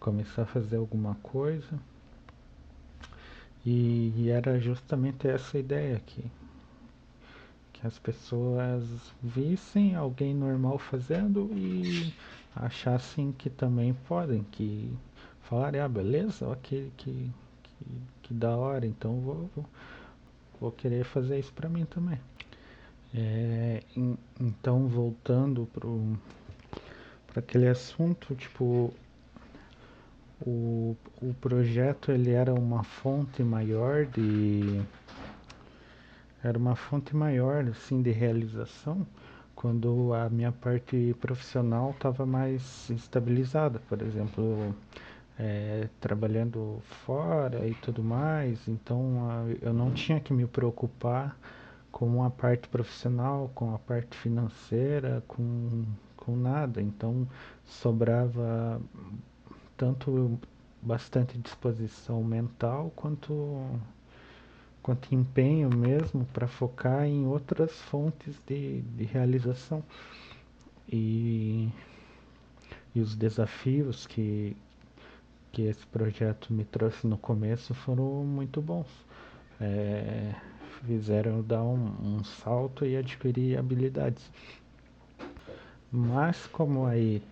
começar 0.00 0.42
a 0.42 0.46
fazer 0.46 0.76
alguma 0.76 1.14
coisa. 1.22 1.78
E, 3.64 4.12
e 4.16 4.30
era 4.30 4.58
justamente 4.58 5.28
essa 5.28 5.58
ideia 5.58 5.96
aqui. 5.96 6.24
As 7.84 7.98
pessoas 7.98 8.84
vissem 9.22 9.96
alguém 9.96 10.34
normal 10.34 10.78
fazendo 10.78 11.50
e 11.52 12.14
achassem 12.54 13.32
que 13.32 13.50
também 13.50 13.92
podem, 14.06 14.44
que 14.52 14.92
falarem, 15.42 15.80
ah, 15.80 15.88
beleza, 15.88 16.48
ok, 16.48 16.92
que, 16.96 17.30
que, 17.62 17.86
que 18.22 18.34
da 18.34 18.56
hora, 18.56 18.86
então 18.86 19.20
vou, 19.20 19.50
vou, 19.54 19.66
vou 20.60 20.72
querer 20.72 21.04
fazer 21.04 21.38
isso 21.38 21.52
para 21.52 21.68
mim 21.68 21.84
também. 21.84 22.20
É, 23.14 23.82
em, 23.96 24.16
então, 24.40 24.86
voltando 24.86 25.68
para 25.72 27.40
aquele 27.40 27.68
assunto, 27.68 28.34
tipo, 28.36 28.94
o, 30.40 30.96
o 31.20 31.34
projeto 31.40 32.10
ele 32.10 32.30
era 32.30 32.54
uma 32.54 32.82
fonte 32.82 33.42
maior 33.42 34.06
de 34.06 34.80
era 36.42 36.58
uma 36.58 36.74
fonte 36.74 37.14
maior 37.14 37.64
assim 37.68 38.02
de 38.02 38.10
realização 38.10 39.06
quando 39.54 40.12
a 40.12 40.28
minha 40.28 40.50
parte 40.50 41.14
profissional 41.20 41.90
estava 41.92 42.26
mais 42.26 42.90
estabilizada, 42.90 43.80
por 43.88 44.02
exemplo, 44.02 44.74
é, 45.38 45.88
trabalhando 46.00 46.80
fora 47.04 47.66
e 47.68 47.74
tudo 47.74 48.02
mais, 48.02 48.66
então 48.66 49.30
a, 49.30 49.44
eu 49.64 49.72
não 49.72 49.92
tinha 49.92 50.20
que 50.20 50.32
me 50.32 50.46
preocupar 50.46 51.36
com 51.90 52.24
a 52.24 52.30
parte 52.30 52.68
profissional, 52.68 53.50
com 53.54 53.74
a 53.74 53.78
parte 53.78 54.16
financeira, 54.16 55.22
com, 55.28 55.84
com 56.16 56.34
nada, 56.34 56.80
então 56.80 57.28
sobrava 57.64 58.80
tanto 59.76 60.38
bastante 60.80 61.38
disposição 61.38 62.24
mental 62.24 62.92
quanto 62.96 63.64
quanto 64.82 65.14
empenho 65.14 65.70
mesmo 65.74 66.24
para 66.32 66.48
focar 66.48 67.04
em 67.04 67.26
outras 67.26 67.72
fontes 67.82 68.36
de, 68.46 68.80
de 68.82 69.04
realização 69.04 69.82
e, 70.88 71.68
e 72.94 73.00
os 73.00 73.14
desafios 73.14 74.06
que, 74.06 74.56
que 75.52 75.62
esse 75.62 75.86
projeto 75.86 76.52
me 76.52 76.64
trouxe 76.64 77.06
no 77.06 77.16
começo 77.16 77.72
foram 77.74 78.24
muito 78.24 78.60
bons. 78.60 78.88
É, 79.60 80.34
fizeram 80.84 81.42
dar 81.42 81.62
um, 81.62 82.16
um 82.16 82.24
salto 82.24 82.84
e 82.84 82.96
adquirir 82.96 83.58
habilidades. 83.58 84.30
Mas 85.90 86.46
como 86.46 86.86
aí 86.86 87.22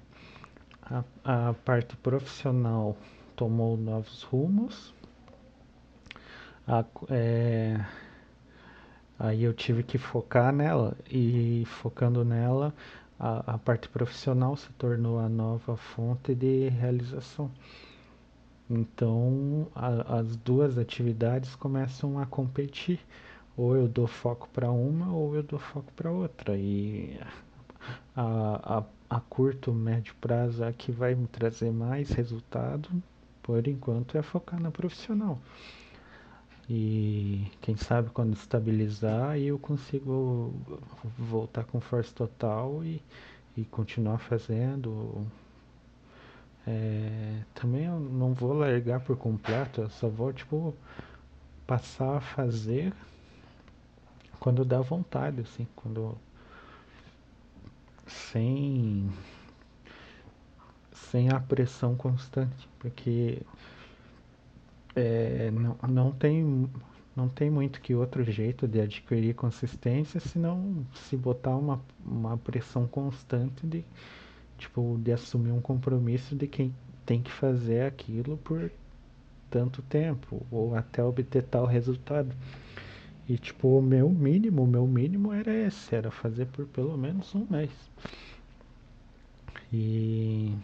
a, 0.82 1.02
a 1.24 1.54
parte 1.54 1.96
profissional 1.96 2.96
tomou 3.34 3.76
novos 3.76 4.22
rumos, 4.22 4.94
a, 6.70 6.84
é, 7.10 7.84
aí 9.18 9.42
eu 9.42 9.52
tive 9.52 9.82
que 9.82 9.98
focar 9.98 10.52
nela 10.52 10.96
e 11.10 11.64
focando 11.66 12.24
nela 12.24 12.72
a, 13.18 13.54
a 13.54 13.58
parte 13.58 13.88
profissional 13.88 14.56
se 14.56 14.70
tornou 14.74 15.18
a 15.18 15.28
nova 15.28 15.76
fonte 15.76 16.32
de 16.32 16.68
realização. 16.68 17.50
Então, 18.70 19.66
a, 19.74 20.18
as 20.20 20.36
duas 20.36 20.78
atividades 20.78 21.56
começam 21.56 22.20
a 22.20 22.24
competir. 22.24 23.00
Ou 23.56 23.76
eu 23.76 23.88
dou 23.88 24.06
foco 24.06 24.48
para 24.52 24.70
uma, 24.70 25.12
ou 25.12 25.34
eu 25.34 25.42
dou 25.42 25.58
foco 25.58 25.92
para 25.94 26.10
outra. 26.10 26.56
E 26.56 27.18
a, 28.14 28.78
a, 28.78 28.84
a 29.16 29.20
curto, 29.20 29.72
médio 29.72 30.14
prazo, 30.20 30.64
a 30.64 30.72
que 30.72 30.92
vai 30.92 31.16
me 31.16 31.26
trazer 31.26 31.72
mais 31.72 32.10
resultado, 32.10 32.88
por 33.42 33.66
enquanto, 33.66 34.16
é 34.16 34.22
focar 34.22 34.60
na 34.60 34.70
profissional. 34.70 35.38
E 36.72 37.50
quem 37.60 37.76
sabe 37.76 38.10
quando 38.10 38.32
estabilizar, 38.32 39.36
eu 39.36 39.58
consigo 39.58 40.54
voltar 41.18 41.64
com 41.64 41.80
força 41.80 42.14
total 42.14 42.84
e, 42.84 43.02
e 43.56 43.64
continuar 43.64 44.18
fazendo. 44.18 45.26
É, 46.64 47.42
também 47.54 47.86
eu 47.86 47.98
não 47.98 48.32
vou 48.32 48.52
largar 48.52 49.00
por 49.00 49.16
completo, 49.16 49.80
eu 49.80 49.90
só 49.90 50.08
vou 50.08 50.32
tipo 50.32 50.72
passar 51.66 52.18
a 52.18 52.20
fazer 52.20 52.92
quando 54.38 54.64
dá 54.64 54.80
vontade, 54.80 55.40
assim, 55.40 55.66
quando 55.74 56.16
sem 58.06 59.10
sem 60.92 61.30
a 61.30 61.40
pressão 61.40 61.96
constante, 61.96 62.68
porque 62.78 63.42
é, 65.00 65.50
não, 65.50 65.76
não 65.88 66.12
tem 66.12 66.68
não 67.16 67.28
tem 67.28 67.50
muito 67.50 67.80
que 67.80 67.94
outro 67.94 68.22
jeito 68.24 68.68
de 68.68 68.80
adquirir 68.80 69.34
consistência 69.34 70.20
senão 70.20 70.86
se 70.94 71.16
botar 71.16 71.56
uma, 71.56 71.80
uma 72.04 72.38
pressão 72.38 72.86
constante 72.86 73.66
de 73.66 73.84
tipo, 74.56 74.98
de 75.02 75.12
assumir 75.12 75.50
um 75.50 75.60
compromisso 75.60 76.36
de 76.36 76.46
quem 76.46 76.74
tem 77.04 77.22
que 77.22 77.30
fazer 77.30 77.82
aquilo 77.82 78.36
por 78.38 78.70
tanto 79.50 79.82
tempo, 79.82 80.46
ou 80.50 80.76
até 80.76 81.02
obter 81.02 81.42
tal 81.42 81.66
resultado. 81.66 82.34
E 83.28 83.36
tipo, 83.36 83.78
o 83.78 83.82
meu 83.82 84.08
mínimo, 84.08 84.62
o 84.62 84.66
meu 84.66 84.86
mínimo 84.86 85.32
era 85.32 85.52
esse, 85.52 85.94
era 85.94 86.10
fazer 86.10 86.46
por 86.46 86.66
pelo 86.66 86.96
menos 86.96 87.34
um 87.34 87.46
mês. 87.50 87.70
E 89.72 90.54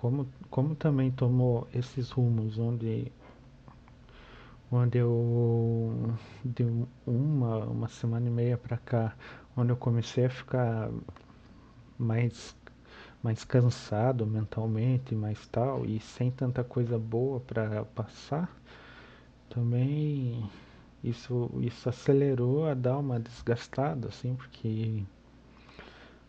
como, 0.00 0.26
como 0.48 0.74
também 0.74 1.10
tomou 1.10 1.68
esses 1.74 2.10
rumos 2.10 2.58
onde 2.58 3.12
onde 4.72 4.96
eu 4.96 6.14
de 6.42 6.64
uma, 7.06 7.66
uma 7.66 7.88
semana 7.88 8.26
e 8.26 8.30
meia 8.30 8.56
para 8.56 8.78
cá, 8.78 9.14
onde 9.54 9.72
eu 9.72 9.76
comecei 9.76 10.24
a 10.24 10.30
ficar 10.30 10.88
mais 11.98 12.56
mais 13.22 13.44
cansado 13.44 14.26
mentalmente, 14.26 15.14
mais 15.14 15.46
tal, 15.48 15.84
e 15.84 16.00
sem 16.00 16.30
tanta 16.30 16.64
coisa 16.64 16.98
boa 16.98 17.38
para 17.40 17.84
passar, 17.84 18.50
também 19.50 20.48
isso, 21.04 21.50
isso 21.60 21.90
acelerou 21.90 22.64
a 22.64 22.72
dar 22.72 22.96
uma 22.96 23.20
desgastada, 23.20 24.08
assim, 24.08 24.34
porque 24.34 25.02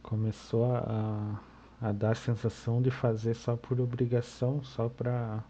começou 0.04 0.66
a, 0.66 0.80
a 0.80 1.51
dar 1.94 2.12
a 2.12 2.16
sensação 2.16 2.82
de 2.82 2.92
fazer 2.92 3.34
só 3.34 3.56
por 3.56 3.80
obrigação, 3.82 4.64
só 4.64 4.88
para 4.90 5.44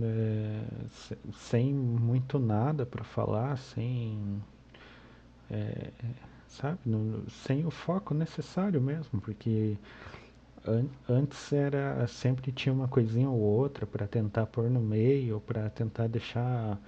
é, 0.00 0.62
sem 1.34 1.72
muito 1.72 2.38
nada 2.38 2.86
para 2.86 3.04
falar, 3.04 3.56
sem 3.58 4.42
é, 5.50 5.90
sabe? 6.48 6.78
No, 6.86 7.28
sem 7.30 7.64
o 7.66 7.70
foco 7.70 8.14
necessário 8.14 8.80
mesmo, 8.80 9.20
porque 9.20 9.76
an 10.66 10.86
antes 11.08 11.52
era 11.52 12.06
sempre 12.06 12.52
tinha 12.52 12.72
uma 12.72 12.88
coisinha 12.88 13.28
ou 13.28 13.38
outra 13.40 13.86
para 13.86 14.06
tentar 14.06 14.46
pôr 14.46 14.70
no 14.70 14.80
meio, 14.80 15.40
para 15.40 15.68
tentar 15.70 16.06
deixar 16.08 16.78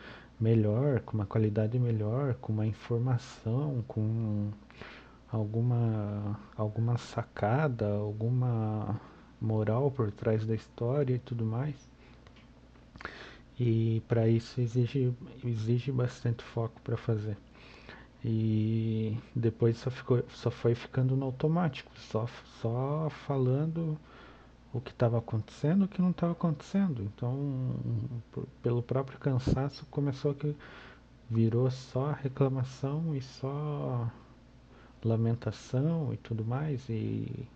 melhor, 0.41 1.01
com 1.01 1.15
uma 1.17 1.27
qualidade 1.27 1.79
melhor, 1.79 2.35
com 2.35 2.53
uma 2.53 2.67
informação, 2.67 3.85
com 3.89 4.51
alguma 5.35 6.38
alguma 6.57 6.97
sacada, 6.97 7.88
alguma 7.88 9.01
moral 9.40 9.90
por 9.90 10.11
trás 10.12 10.47
da 10.47 10.55
história 10.55 11.14
e 11.14 11.18
tudo 11.18 11.44
mais. 11.44 11.75
E 13.59 14.03
para 14.09 14.29
isso 14.29 14.61
exige 14.61 15.12
exige 15.44 15.92
bastante 15.92 16.42
foco 16.44 16.81
para 16.83 16.97
fazer. 16.97 17.37
E 18.25 19.18
depois 19.35 19.77
só, 19.77 19.90
ficou, 19.90 20.25
só 20.31 20.51
foi 20.51 20.75
ficando 20.75 21.14
no 21.14 21.27
automático, 21.27 21.90
só, 21.99 22.27
só 22.61 23.11
falando 23.27 23.99
o 24.73 24.81
que 24.81 24.90
estava 24.90 25.18
acontecendo 25.18 25.85
o 25.85 25.88
que 25.88 26.01
não 26.01 26.11
estava 26.11 26.33
acontecendo. 26.33 27.03
Então, 27.03 27.77
por, 28.33 28.47
pelo 28.62 28.83
próprio 28.83 29.18
cansaço, 29.18 29.85
começou 29.90 30.35
que 30.35 30.57
virou 31.31 31.70
só 31.70 32.12
reclamação 32.12 33.14
e 33.14 33.20
só 33.20 34.11
lamentação 35.05 36.12
e 36.12 36.17
tudo 36.17 36.45
mais. 36.45 36.88
E, 36.88 37.47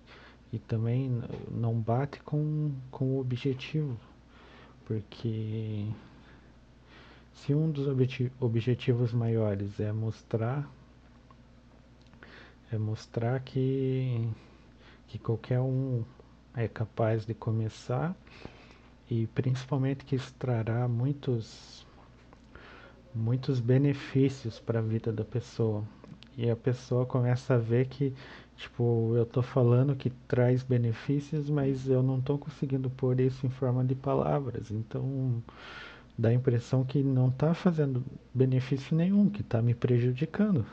e 0.52 0.58
também 0.58 1.22
não 1.50 1.74
bate 1.74 2.20
com, 2.22 2.72
com 2.90 3.16
o 3.16 3.20
objetivo, 3.20 3.98
porque 4.86 5.86
se 7.34 7.54
um 7.54 7.70
dos 7.70 7.86
objetivos 8.40 9.12
maiores 9.12 9.78
é 9.78 9.92
mostrar 9.92 10.68
é 12.70 12.78
mostrar 12.78 13.40
que 13.40 14.28
que 15.06 15.18
qualquer 15.18 15.60
um 15.60 16.04
é 16.54 16.68
capaz 16.68 17.24
de 17.24 17.32
começar 17.34 18.14
e 19.10 19.26
principalmente 19.28 20.04
que 20.04 20.16
extrará 20.16 20.86
muitos 20.86 21.86
muitos 23.14 23.58
benefícios 23.60 24.60
para 24.60 24.80
a 24.80 24.82
vida 24.82 25.12
da 25.12 25.24
pessoa. 25.24 25.82
E 26.38 26.48
a 26.48 26.54
pessoa 26.54 27.04
começa 27.04 27.54
a 27.54 27.58
ver 27.58 27.88
que, 27.88 28.14
tipo, 28.56 29.12
eu 29.16 29.26
tô 29.26 29.42
falando 29.42 29.96
que 29.96 30.08
traz 30.28 30.62
benefícios, 30.62 31.50
mas 31.50 31.88
eu 31.88 32.00
não 32.00 32.20
tô 32.20 32.38
conseguindo 32.38 32.88
pôr 32.88 33.18
isso 33.18 33.44
em 33.44 33.50
forma 33.50 33.84
de 33.84 33.96
palavras. 33.96 34.70
Então, 34.70 35.42
dá 36.16 36.28
a 36.28 36.32
impressão 36.32 36.84
que 36.84 37.02
não 37.02 37.26
está 37.26 37.54
fazendo 37.54 38.04
benefício 38.32 38.96
nenhum, 38.96 39.28
que 39.28 39.40
está 39.40 39.60
me 39.60 39.74
prejudicando. 39.74 40.64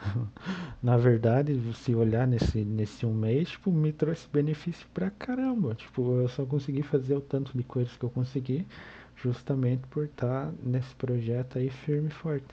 Na 0.83 0.97
verdade, 0.97 1.59
se 1.73 1.95
olhar 1.95 2.27
nesse, 2.27 2.59
nesse 2.63 3.03
um 3.03 3.13
mês, 3.15 3.49
tipo, 3.49 3.71
me 3.71 3.91
trouxe 3.91 4.27
benefício 4.31 4.85
pra 4.93 5.09
caramba. 5.09 5.73
Tipo, 5.73 6.21
eu 6.21 6.27
só 6.27 6.45
consegui 6.45 6.83
fazer 6.83 7.15
o 7.15 7.21
tanto 7.21 7.57
de 7.57 7.63
coisas 7.63 7.97
que 7.97 8.05
eu 8.05 8.11
consegui 8.11 8.67
justamente 9.15 9.81
por 9.87 10.05
estar 10.05 10.45
tá 10.45 10.53
nesse 10.63 10.93
projeto 10.93 11.57
aí 11.57 11.71
firme 11.71 12.09
e 12.09 12.11
forte. 12.11 12.45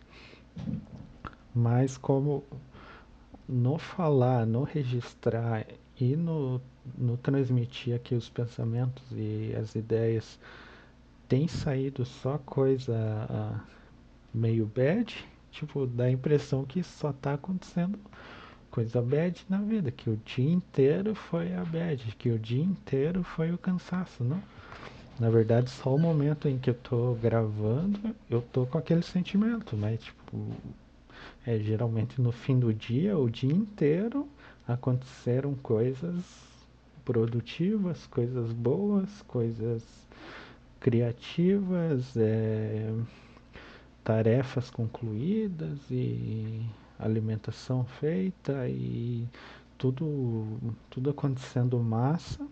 Mas 1.55 1.99
como 1.99 2.43
no 3.53 3.77
falar, 3.77 4.47
no 4.47 4.63
registrar 4.65 5.67
e 6.01 6.17
no, 6.17 6.61
no 6.97 7.17
transmitir 7.19 7.95
aqui 7.95 8.15
os 8.15 8.29
pensamentos 8.29 9.05
e 9.13 9.55
as 9.55 9.75
ideias 9.75 10.39
tem 11.29 11.47
saído 11.47 12.05
só 12.05 12.39
coisa 12.39 12.95
uh, 12.95 13.61
meio 14.33 14.67
bad, 14.67 15.15
tipo, 15.51 15.87
dá 15.87 16.05
a 16.05 16.11
impressão 16.11 16.65
que 16.65 16.83
só 16.83 17.13
tá 17.13 17.35
acontecendo 17.35 17.99
coisa 18.71 19.03
bad 19.03 19.45
na 19.51 19.59
vida, 19.59 19.91
que 19.91 20.09
o 20.09 20.19
dia 20.25 20.51
inteiro 20.51 21.15
foi 21.15 21.55
a 21.55 21.63
bad, 21.63 22.17
que 22.17 22.31
o 22.31 22.39
dia 22.39 22.63
inteiro 22.63 23.23
foi 23.23 23.53
o 23.53 23.59
cansaço, 23.59 24.25
não? 24.25 24.43
Na 25.21 25.29
verdade, 25.29 25.71
só 25.71 25.95
o 25.95 25.99
momento 25.99 26.49
em 26.49 26.59
que 26.59 26.71
eu 26.71 26.75
tô 26.75 27.15
gravando, 27.15 28.17
eu 28.31 28.41
tô 28.41 28.65
com 28.65 28.79
aquele 28.79 29.03
sentimento, 29.03 29.77
mas 29.77 30.03
tipo, 30.03 30.57
é 31.47 31.59
geralmente 31.59 32.21
no 32.21 32.33
fim 32.33 32.59
do 32.59 32.73
dia, 32.73 33.19
o 33.19 33.31
dia 33.31 33.53
inteiro, 33.53 34.29
aconteceram 34.67 35.55
coisas 35.55 36.25
produtivas, 37.05 38.07
coisas 38.07 38.53
boas, 38.53 39.23
coisas 39.23 39.83
criativas, 40.81 42.17
é, 42.17 42.93
tarefas 44.05 44.71
concluídas 44.71 45.79
e 45.91 46.65
alimentação 46.99 47.85
feita 47.85 48.69
e 48.69 49.27
tudo, 49.77 50.59
tudo 50.91 51.11
acontecendo 51.11 51.79
massa 51.79 52.47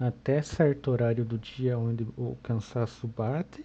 até 0.00 0.40
certo 0.40 0.90
horário 0.90 1.24
do 1.26 1.38
dia 1.38 1.78
onde 1.78 2.04
o 2.16 2.36
cansaço 2.42 3.06
bate, 3.06 3.62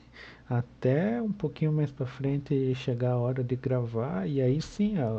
até 0.50 1.22
um 1.22 1.32
pouquinho 1.32 1.72
mais 1.72 1.92
para 1.92 2.06
frente 2.06 2.76
chegar 2.76 3.14
a 3.14 3.18
hora 3.18 3.44
de 3.44 3.56
gravar 3.56 4.28
e 4.28 4.42
aí 4.42 4.62
sim 4.62 4.98
a, 5.00 5.10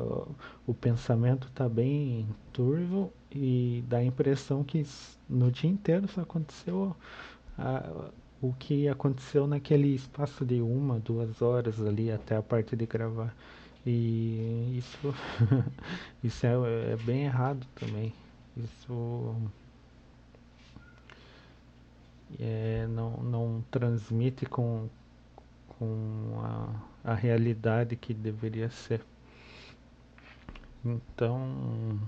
o 0.66 0.74
pensamento 0.74 1.48
está 1.48 1.68
bem 1.68 2.29
turvo 2.52 3.11
e 3.35 3.83
dá 3.88 3.98
a 3.98 4.05
impressão 4.05 4.62
que 4.62 4.85
no 5.29 5.50
dia 5.50 5.70
inteiro 5.70 6.07
só 6.09 6.20
aconteceu 6.20 6.94
a, 7.59 8.11
o 8.40 8.52
que 8.52 8.88
aconteceu 8.88 9.46
naquele 9.46 9.94
espaço 9.94 10.44
de 10.44 10.61
uma, 10.61 11.00
duas 11.00 11.40
horas 11.42 11.81
ali 11.81 12.11
até 12.12 12.37
a 12.37 12.42
parte 12.42 12.76
de 12.76 12.87
gravar. 12.87 13.35
E 13.87 14.76
isso, 14.79 15.14
isso 16.22 16.46
é, 16.46 16.92
é 16.92 16.96
bem 16.96 17.24
errado 17.24 17.66
também. 17.74 18.12
Isso 18.57 19.35
é, 22.38 22.87
não, 22.88 23.16
não 23.22 23.64
transmite 23.70 24.46
com, 24.46 24.88
com 25.79 26.40
a, 26.42 27.12
a 27.12 27.14
realidade 27.14 27.96
que 27.96 28.12
deveria 28.12 28.70
ser. 28.70 29.03
Então, 30.85 31.99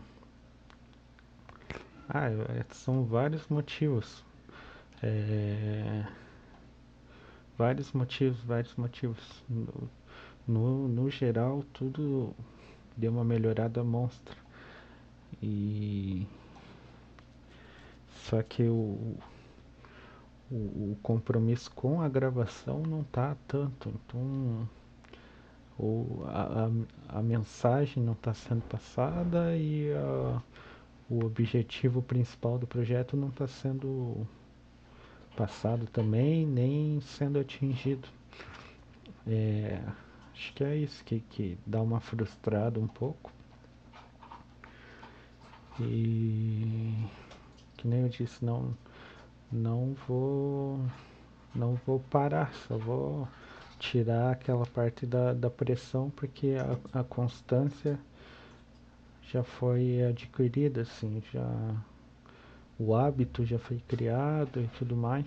ah, 2.08 2.28
é, 2.30 2.64
são 2.70 3.04
vários 3.04 3.48
motivos. 3.48 4.24
É, 5.02 6.06
vários 7.56 7.92
motivos, 7.92 8.40
vários 8.42 8.74
motivos. 8.76 9.44
No, 9.48 9.90
no, 10.46 10.88
no 10.88 11.10
geral, 11.10 11.64
tudo 11.72 12.34
deu 12.96 13.12
uma 13.12 13.24
melhorada 13.24 13.82
monstra. 13.84 14.36
E 15.42 16.26
só 18.28 18.42
que 18.42 18.64
o, 18.64 19.16
o, 20.50 20.96
compromisso 21.02 21.70
com 21.72 22.00
a 22.00 22.08
gravação 22.08 22.82
não 22.82 23.04
tá 23.04 23.36
tanto. 23.46 23.88
Então 23.88 24.68
o, 25.78 26.24
a, 26.26 26.66
a, 27.14 27.18
a 27.18 27.22
mensagem 27.22 28.02
não 28.02 28.12
está 28.14 28.34
sendo 28.34 28.62
passada 28.62 29.56
e 29.56 29.92
a, 29.92 30.42
o 31.08 31.24
objetivo 31.24 32.02
principal 32.02 32.58
do 32.58 32.66
projeto 32.66 33.16
não 33.16 33.28
está 33.28 33.46
sendo 33.46 34.26
passado 35.36 35.86
também, 35.86 36.46
nem 36.46 37.00
sendo 37.00 37.38
atingido. 37.38 38.08
É, 39.26 39.80
acho 40.32 40.52
que 40.54 40.64
é 40.64 40.76
isso 40.76 41.04
que, 41.04 41.20
que 41.20 41.58
dá 41.66 41.80
uma 41.80 42.00
frustrada 42.00 42.80
um 42.80 42.88
pouco. 42.88 43.30
E 45.80 47.06
que 47.76 47.86
nem 47.86 48.00
eu 48.00 48.08
disse, 48.08 48.44
não, 48.44 48.74
não 49.50 49.94
vou 50.06 50.80
não 51.54 51.74
vou 51.86 52.00
parar, 52.10 52.52
só 52.66 52.76
vou 52.76 53.26
tirar 53.78 54.32
aquela 54.32 54.66
parte 54.66 55.06
da, 55.06 55.32
da 55.32 55.50
pressão 55.50 56.10
porque 56.10 56.56
a, 56.92 57.00
a 57.00 57.04
constância 57.04 57.98
já 59.30 59.42
foi 59.42 60.02
adquirida, 60.04 60.82
assim, 60.82 61.22
já 61.32 61.46
o 62.78 62.94
hábito 62.94 63.44
já 63.44 63.58
foi 63.58 63.78
criado 63.88 64.60
e 64.60 64.68
tudo 64.78 64.96
mais. 64.96 65.26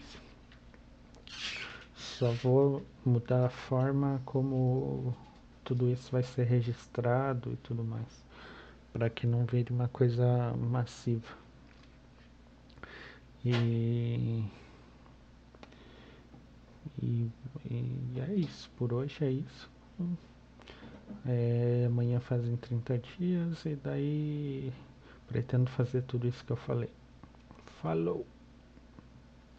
Só 1.96 2.32
vou 2.32 2.84
mudar 3.06 3.46
a 3.46 3.50
forma 3.50 4.22
como 4.26 5.16
tudo 5.64 5.90
isso 5.90 6.12
vai 6.12 6.24
ser 6.24 6.46
registrado 6.46 7.52
e 7.54 7.56
tudo 7.58 7.84
mais, 7.84 8.24
para 8.92 9.10
que 9.10 9.28
não 9.28 9.46
vire 9.46 9.72
uma 9.72 9.88
coisa 9.88 10.54
massiva. 10.54 11.41
E, 13.44 14.44
e, 17.02 17.30
e 17.66 18.20
é 18.20 18.36
isso, 18.36 18.70
por 18.78 18.94
hoje 18.94 19.24
é 19.26 19.32
isso. 19.32 19.70
É, 21.26 21.86
amanhã 21.88 22.20
fazem 22.20 22.56
30 22.58 22.98
dias 23.00 23.66
e 23.66 23.76
daí 23.76 24.72
pretendo 25.28 25.70
fazer 25.72 26.04
tudo 26.04 26.28
isso 26.28 26.44
que 26.46 26.52
eu 26.52 26.58
falei. 26.58 26.90
Falou! 27.82 28.26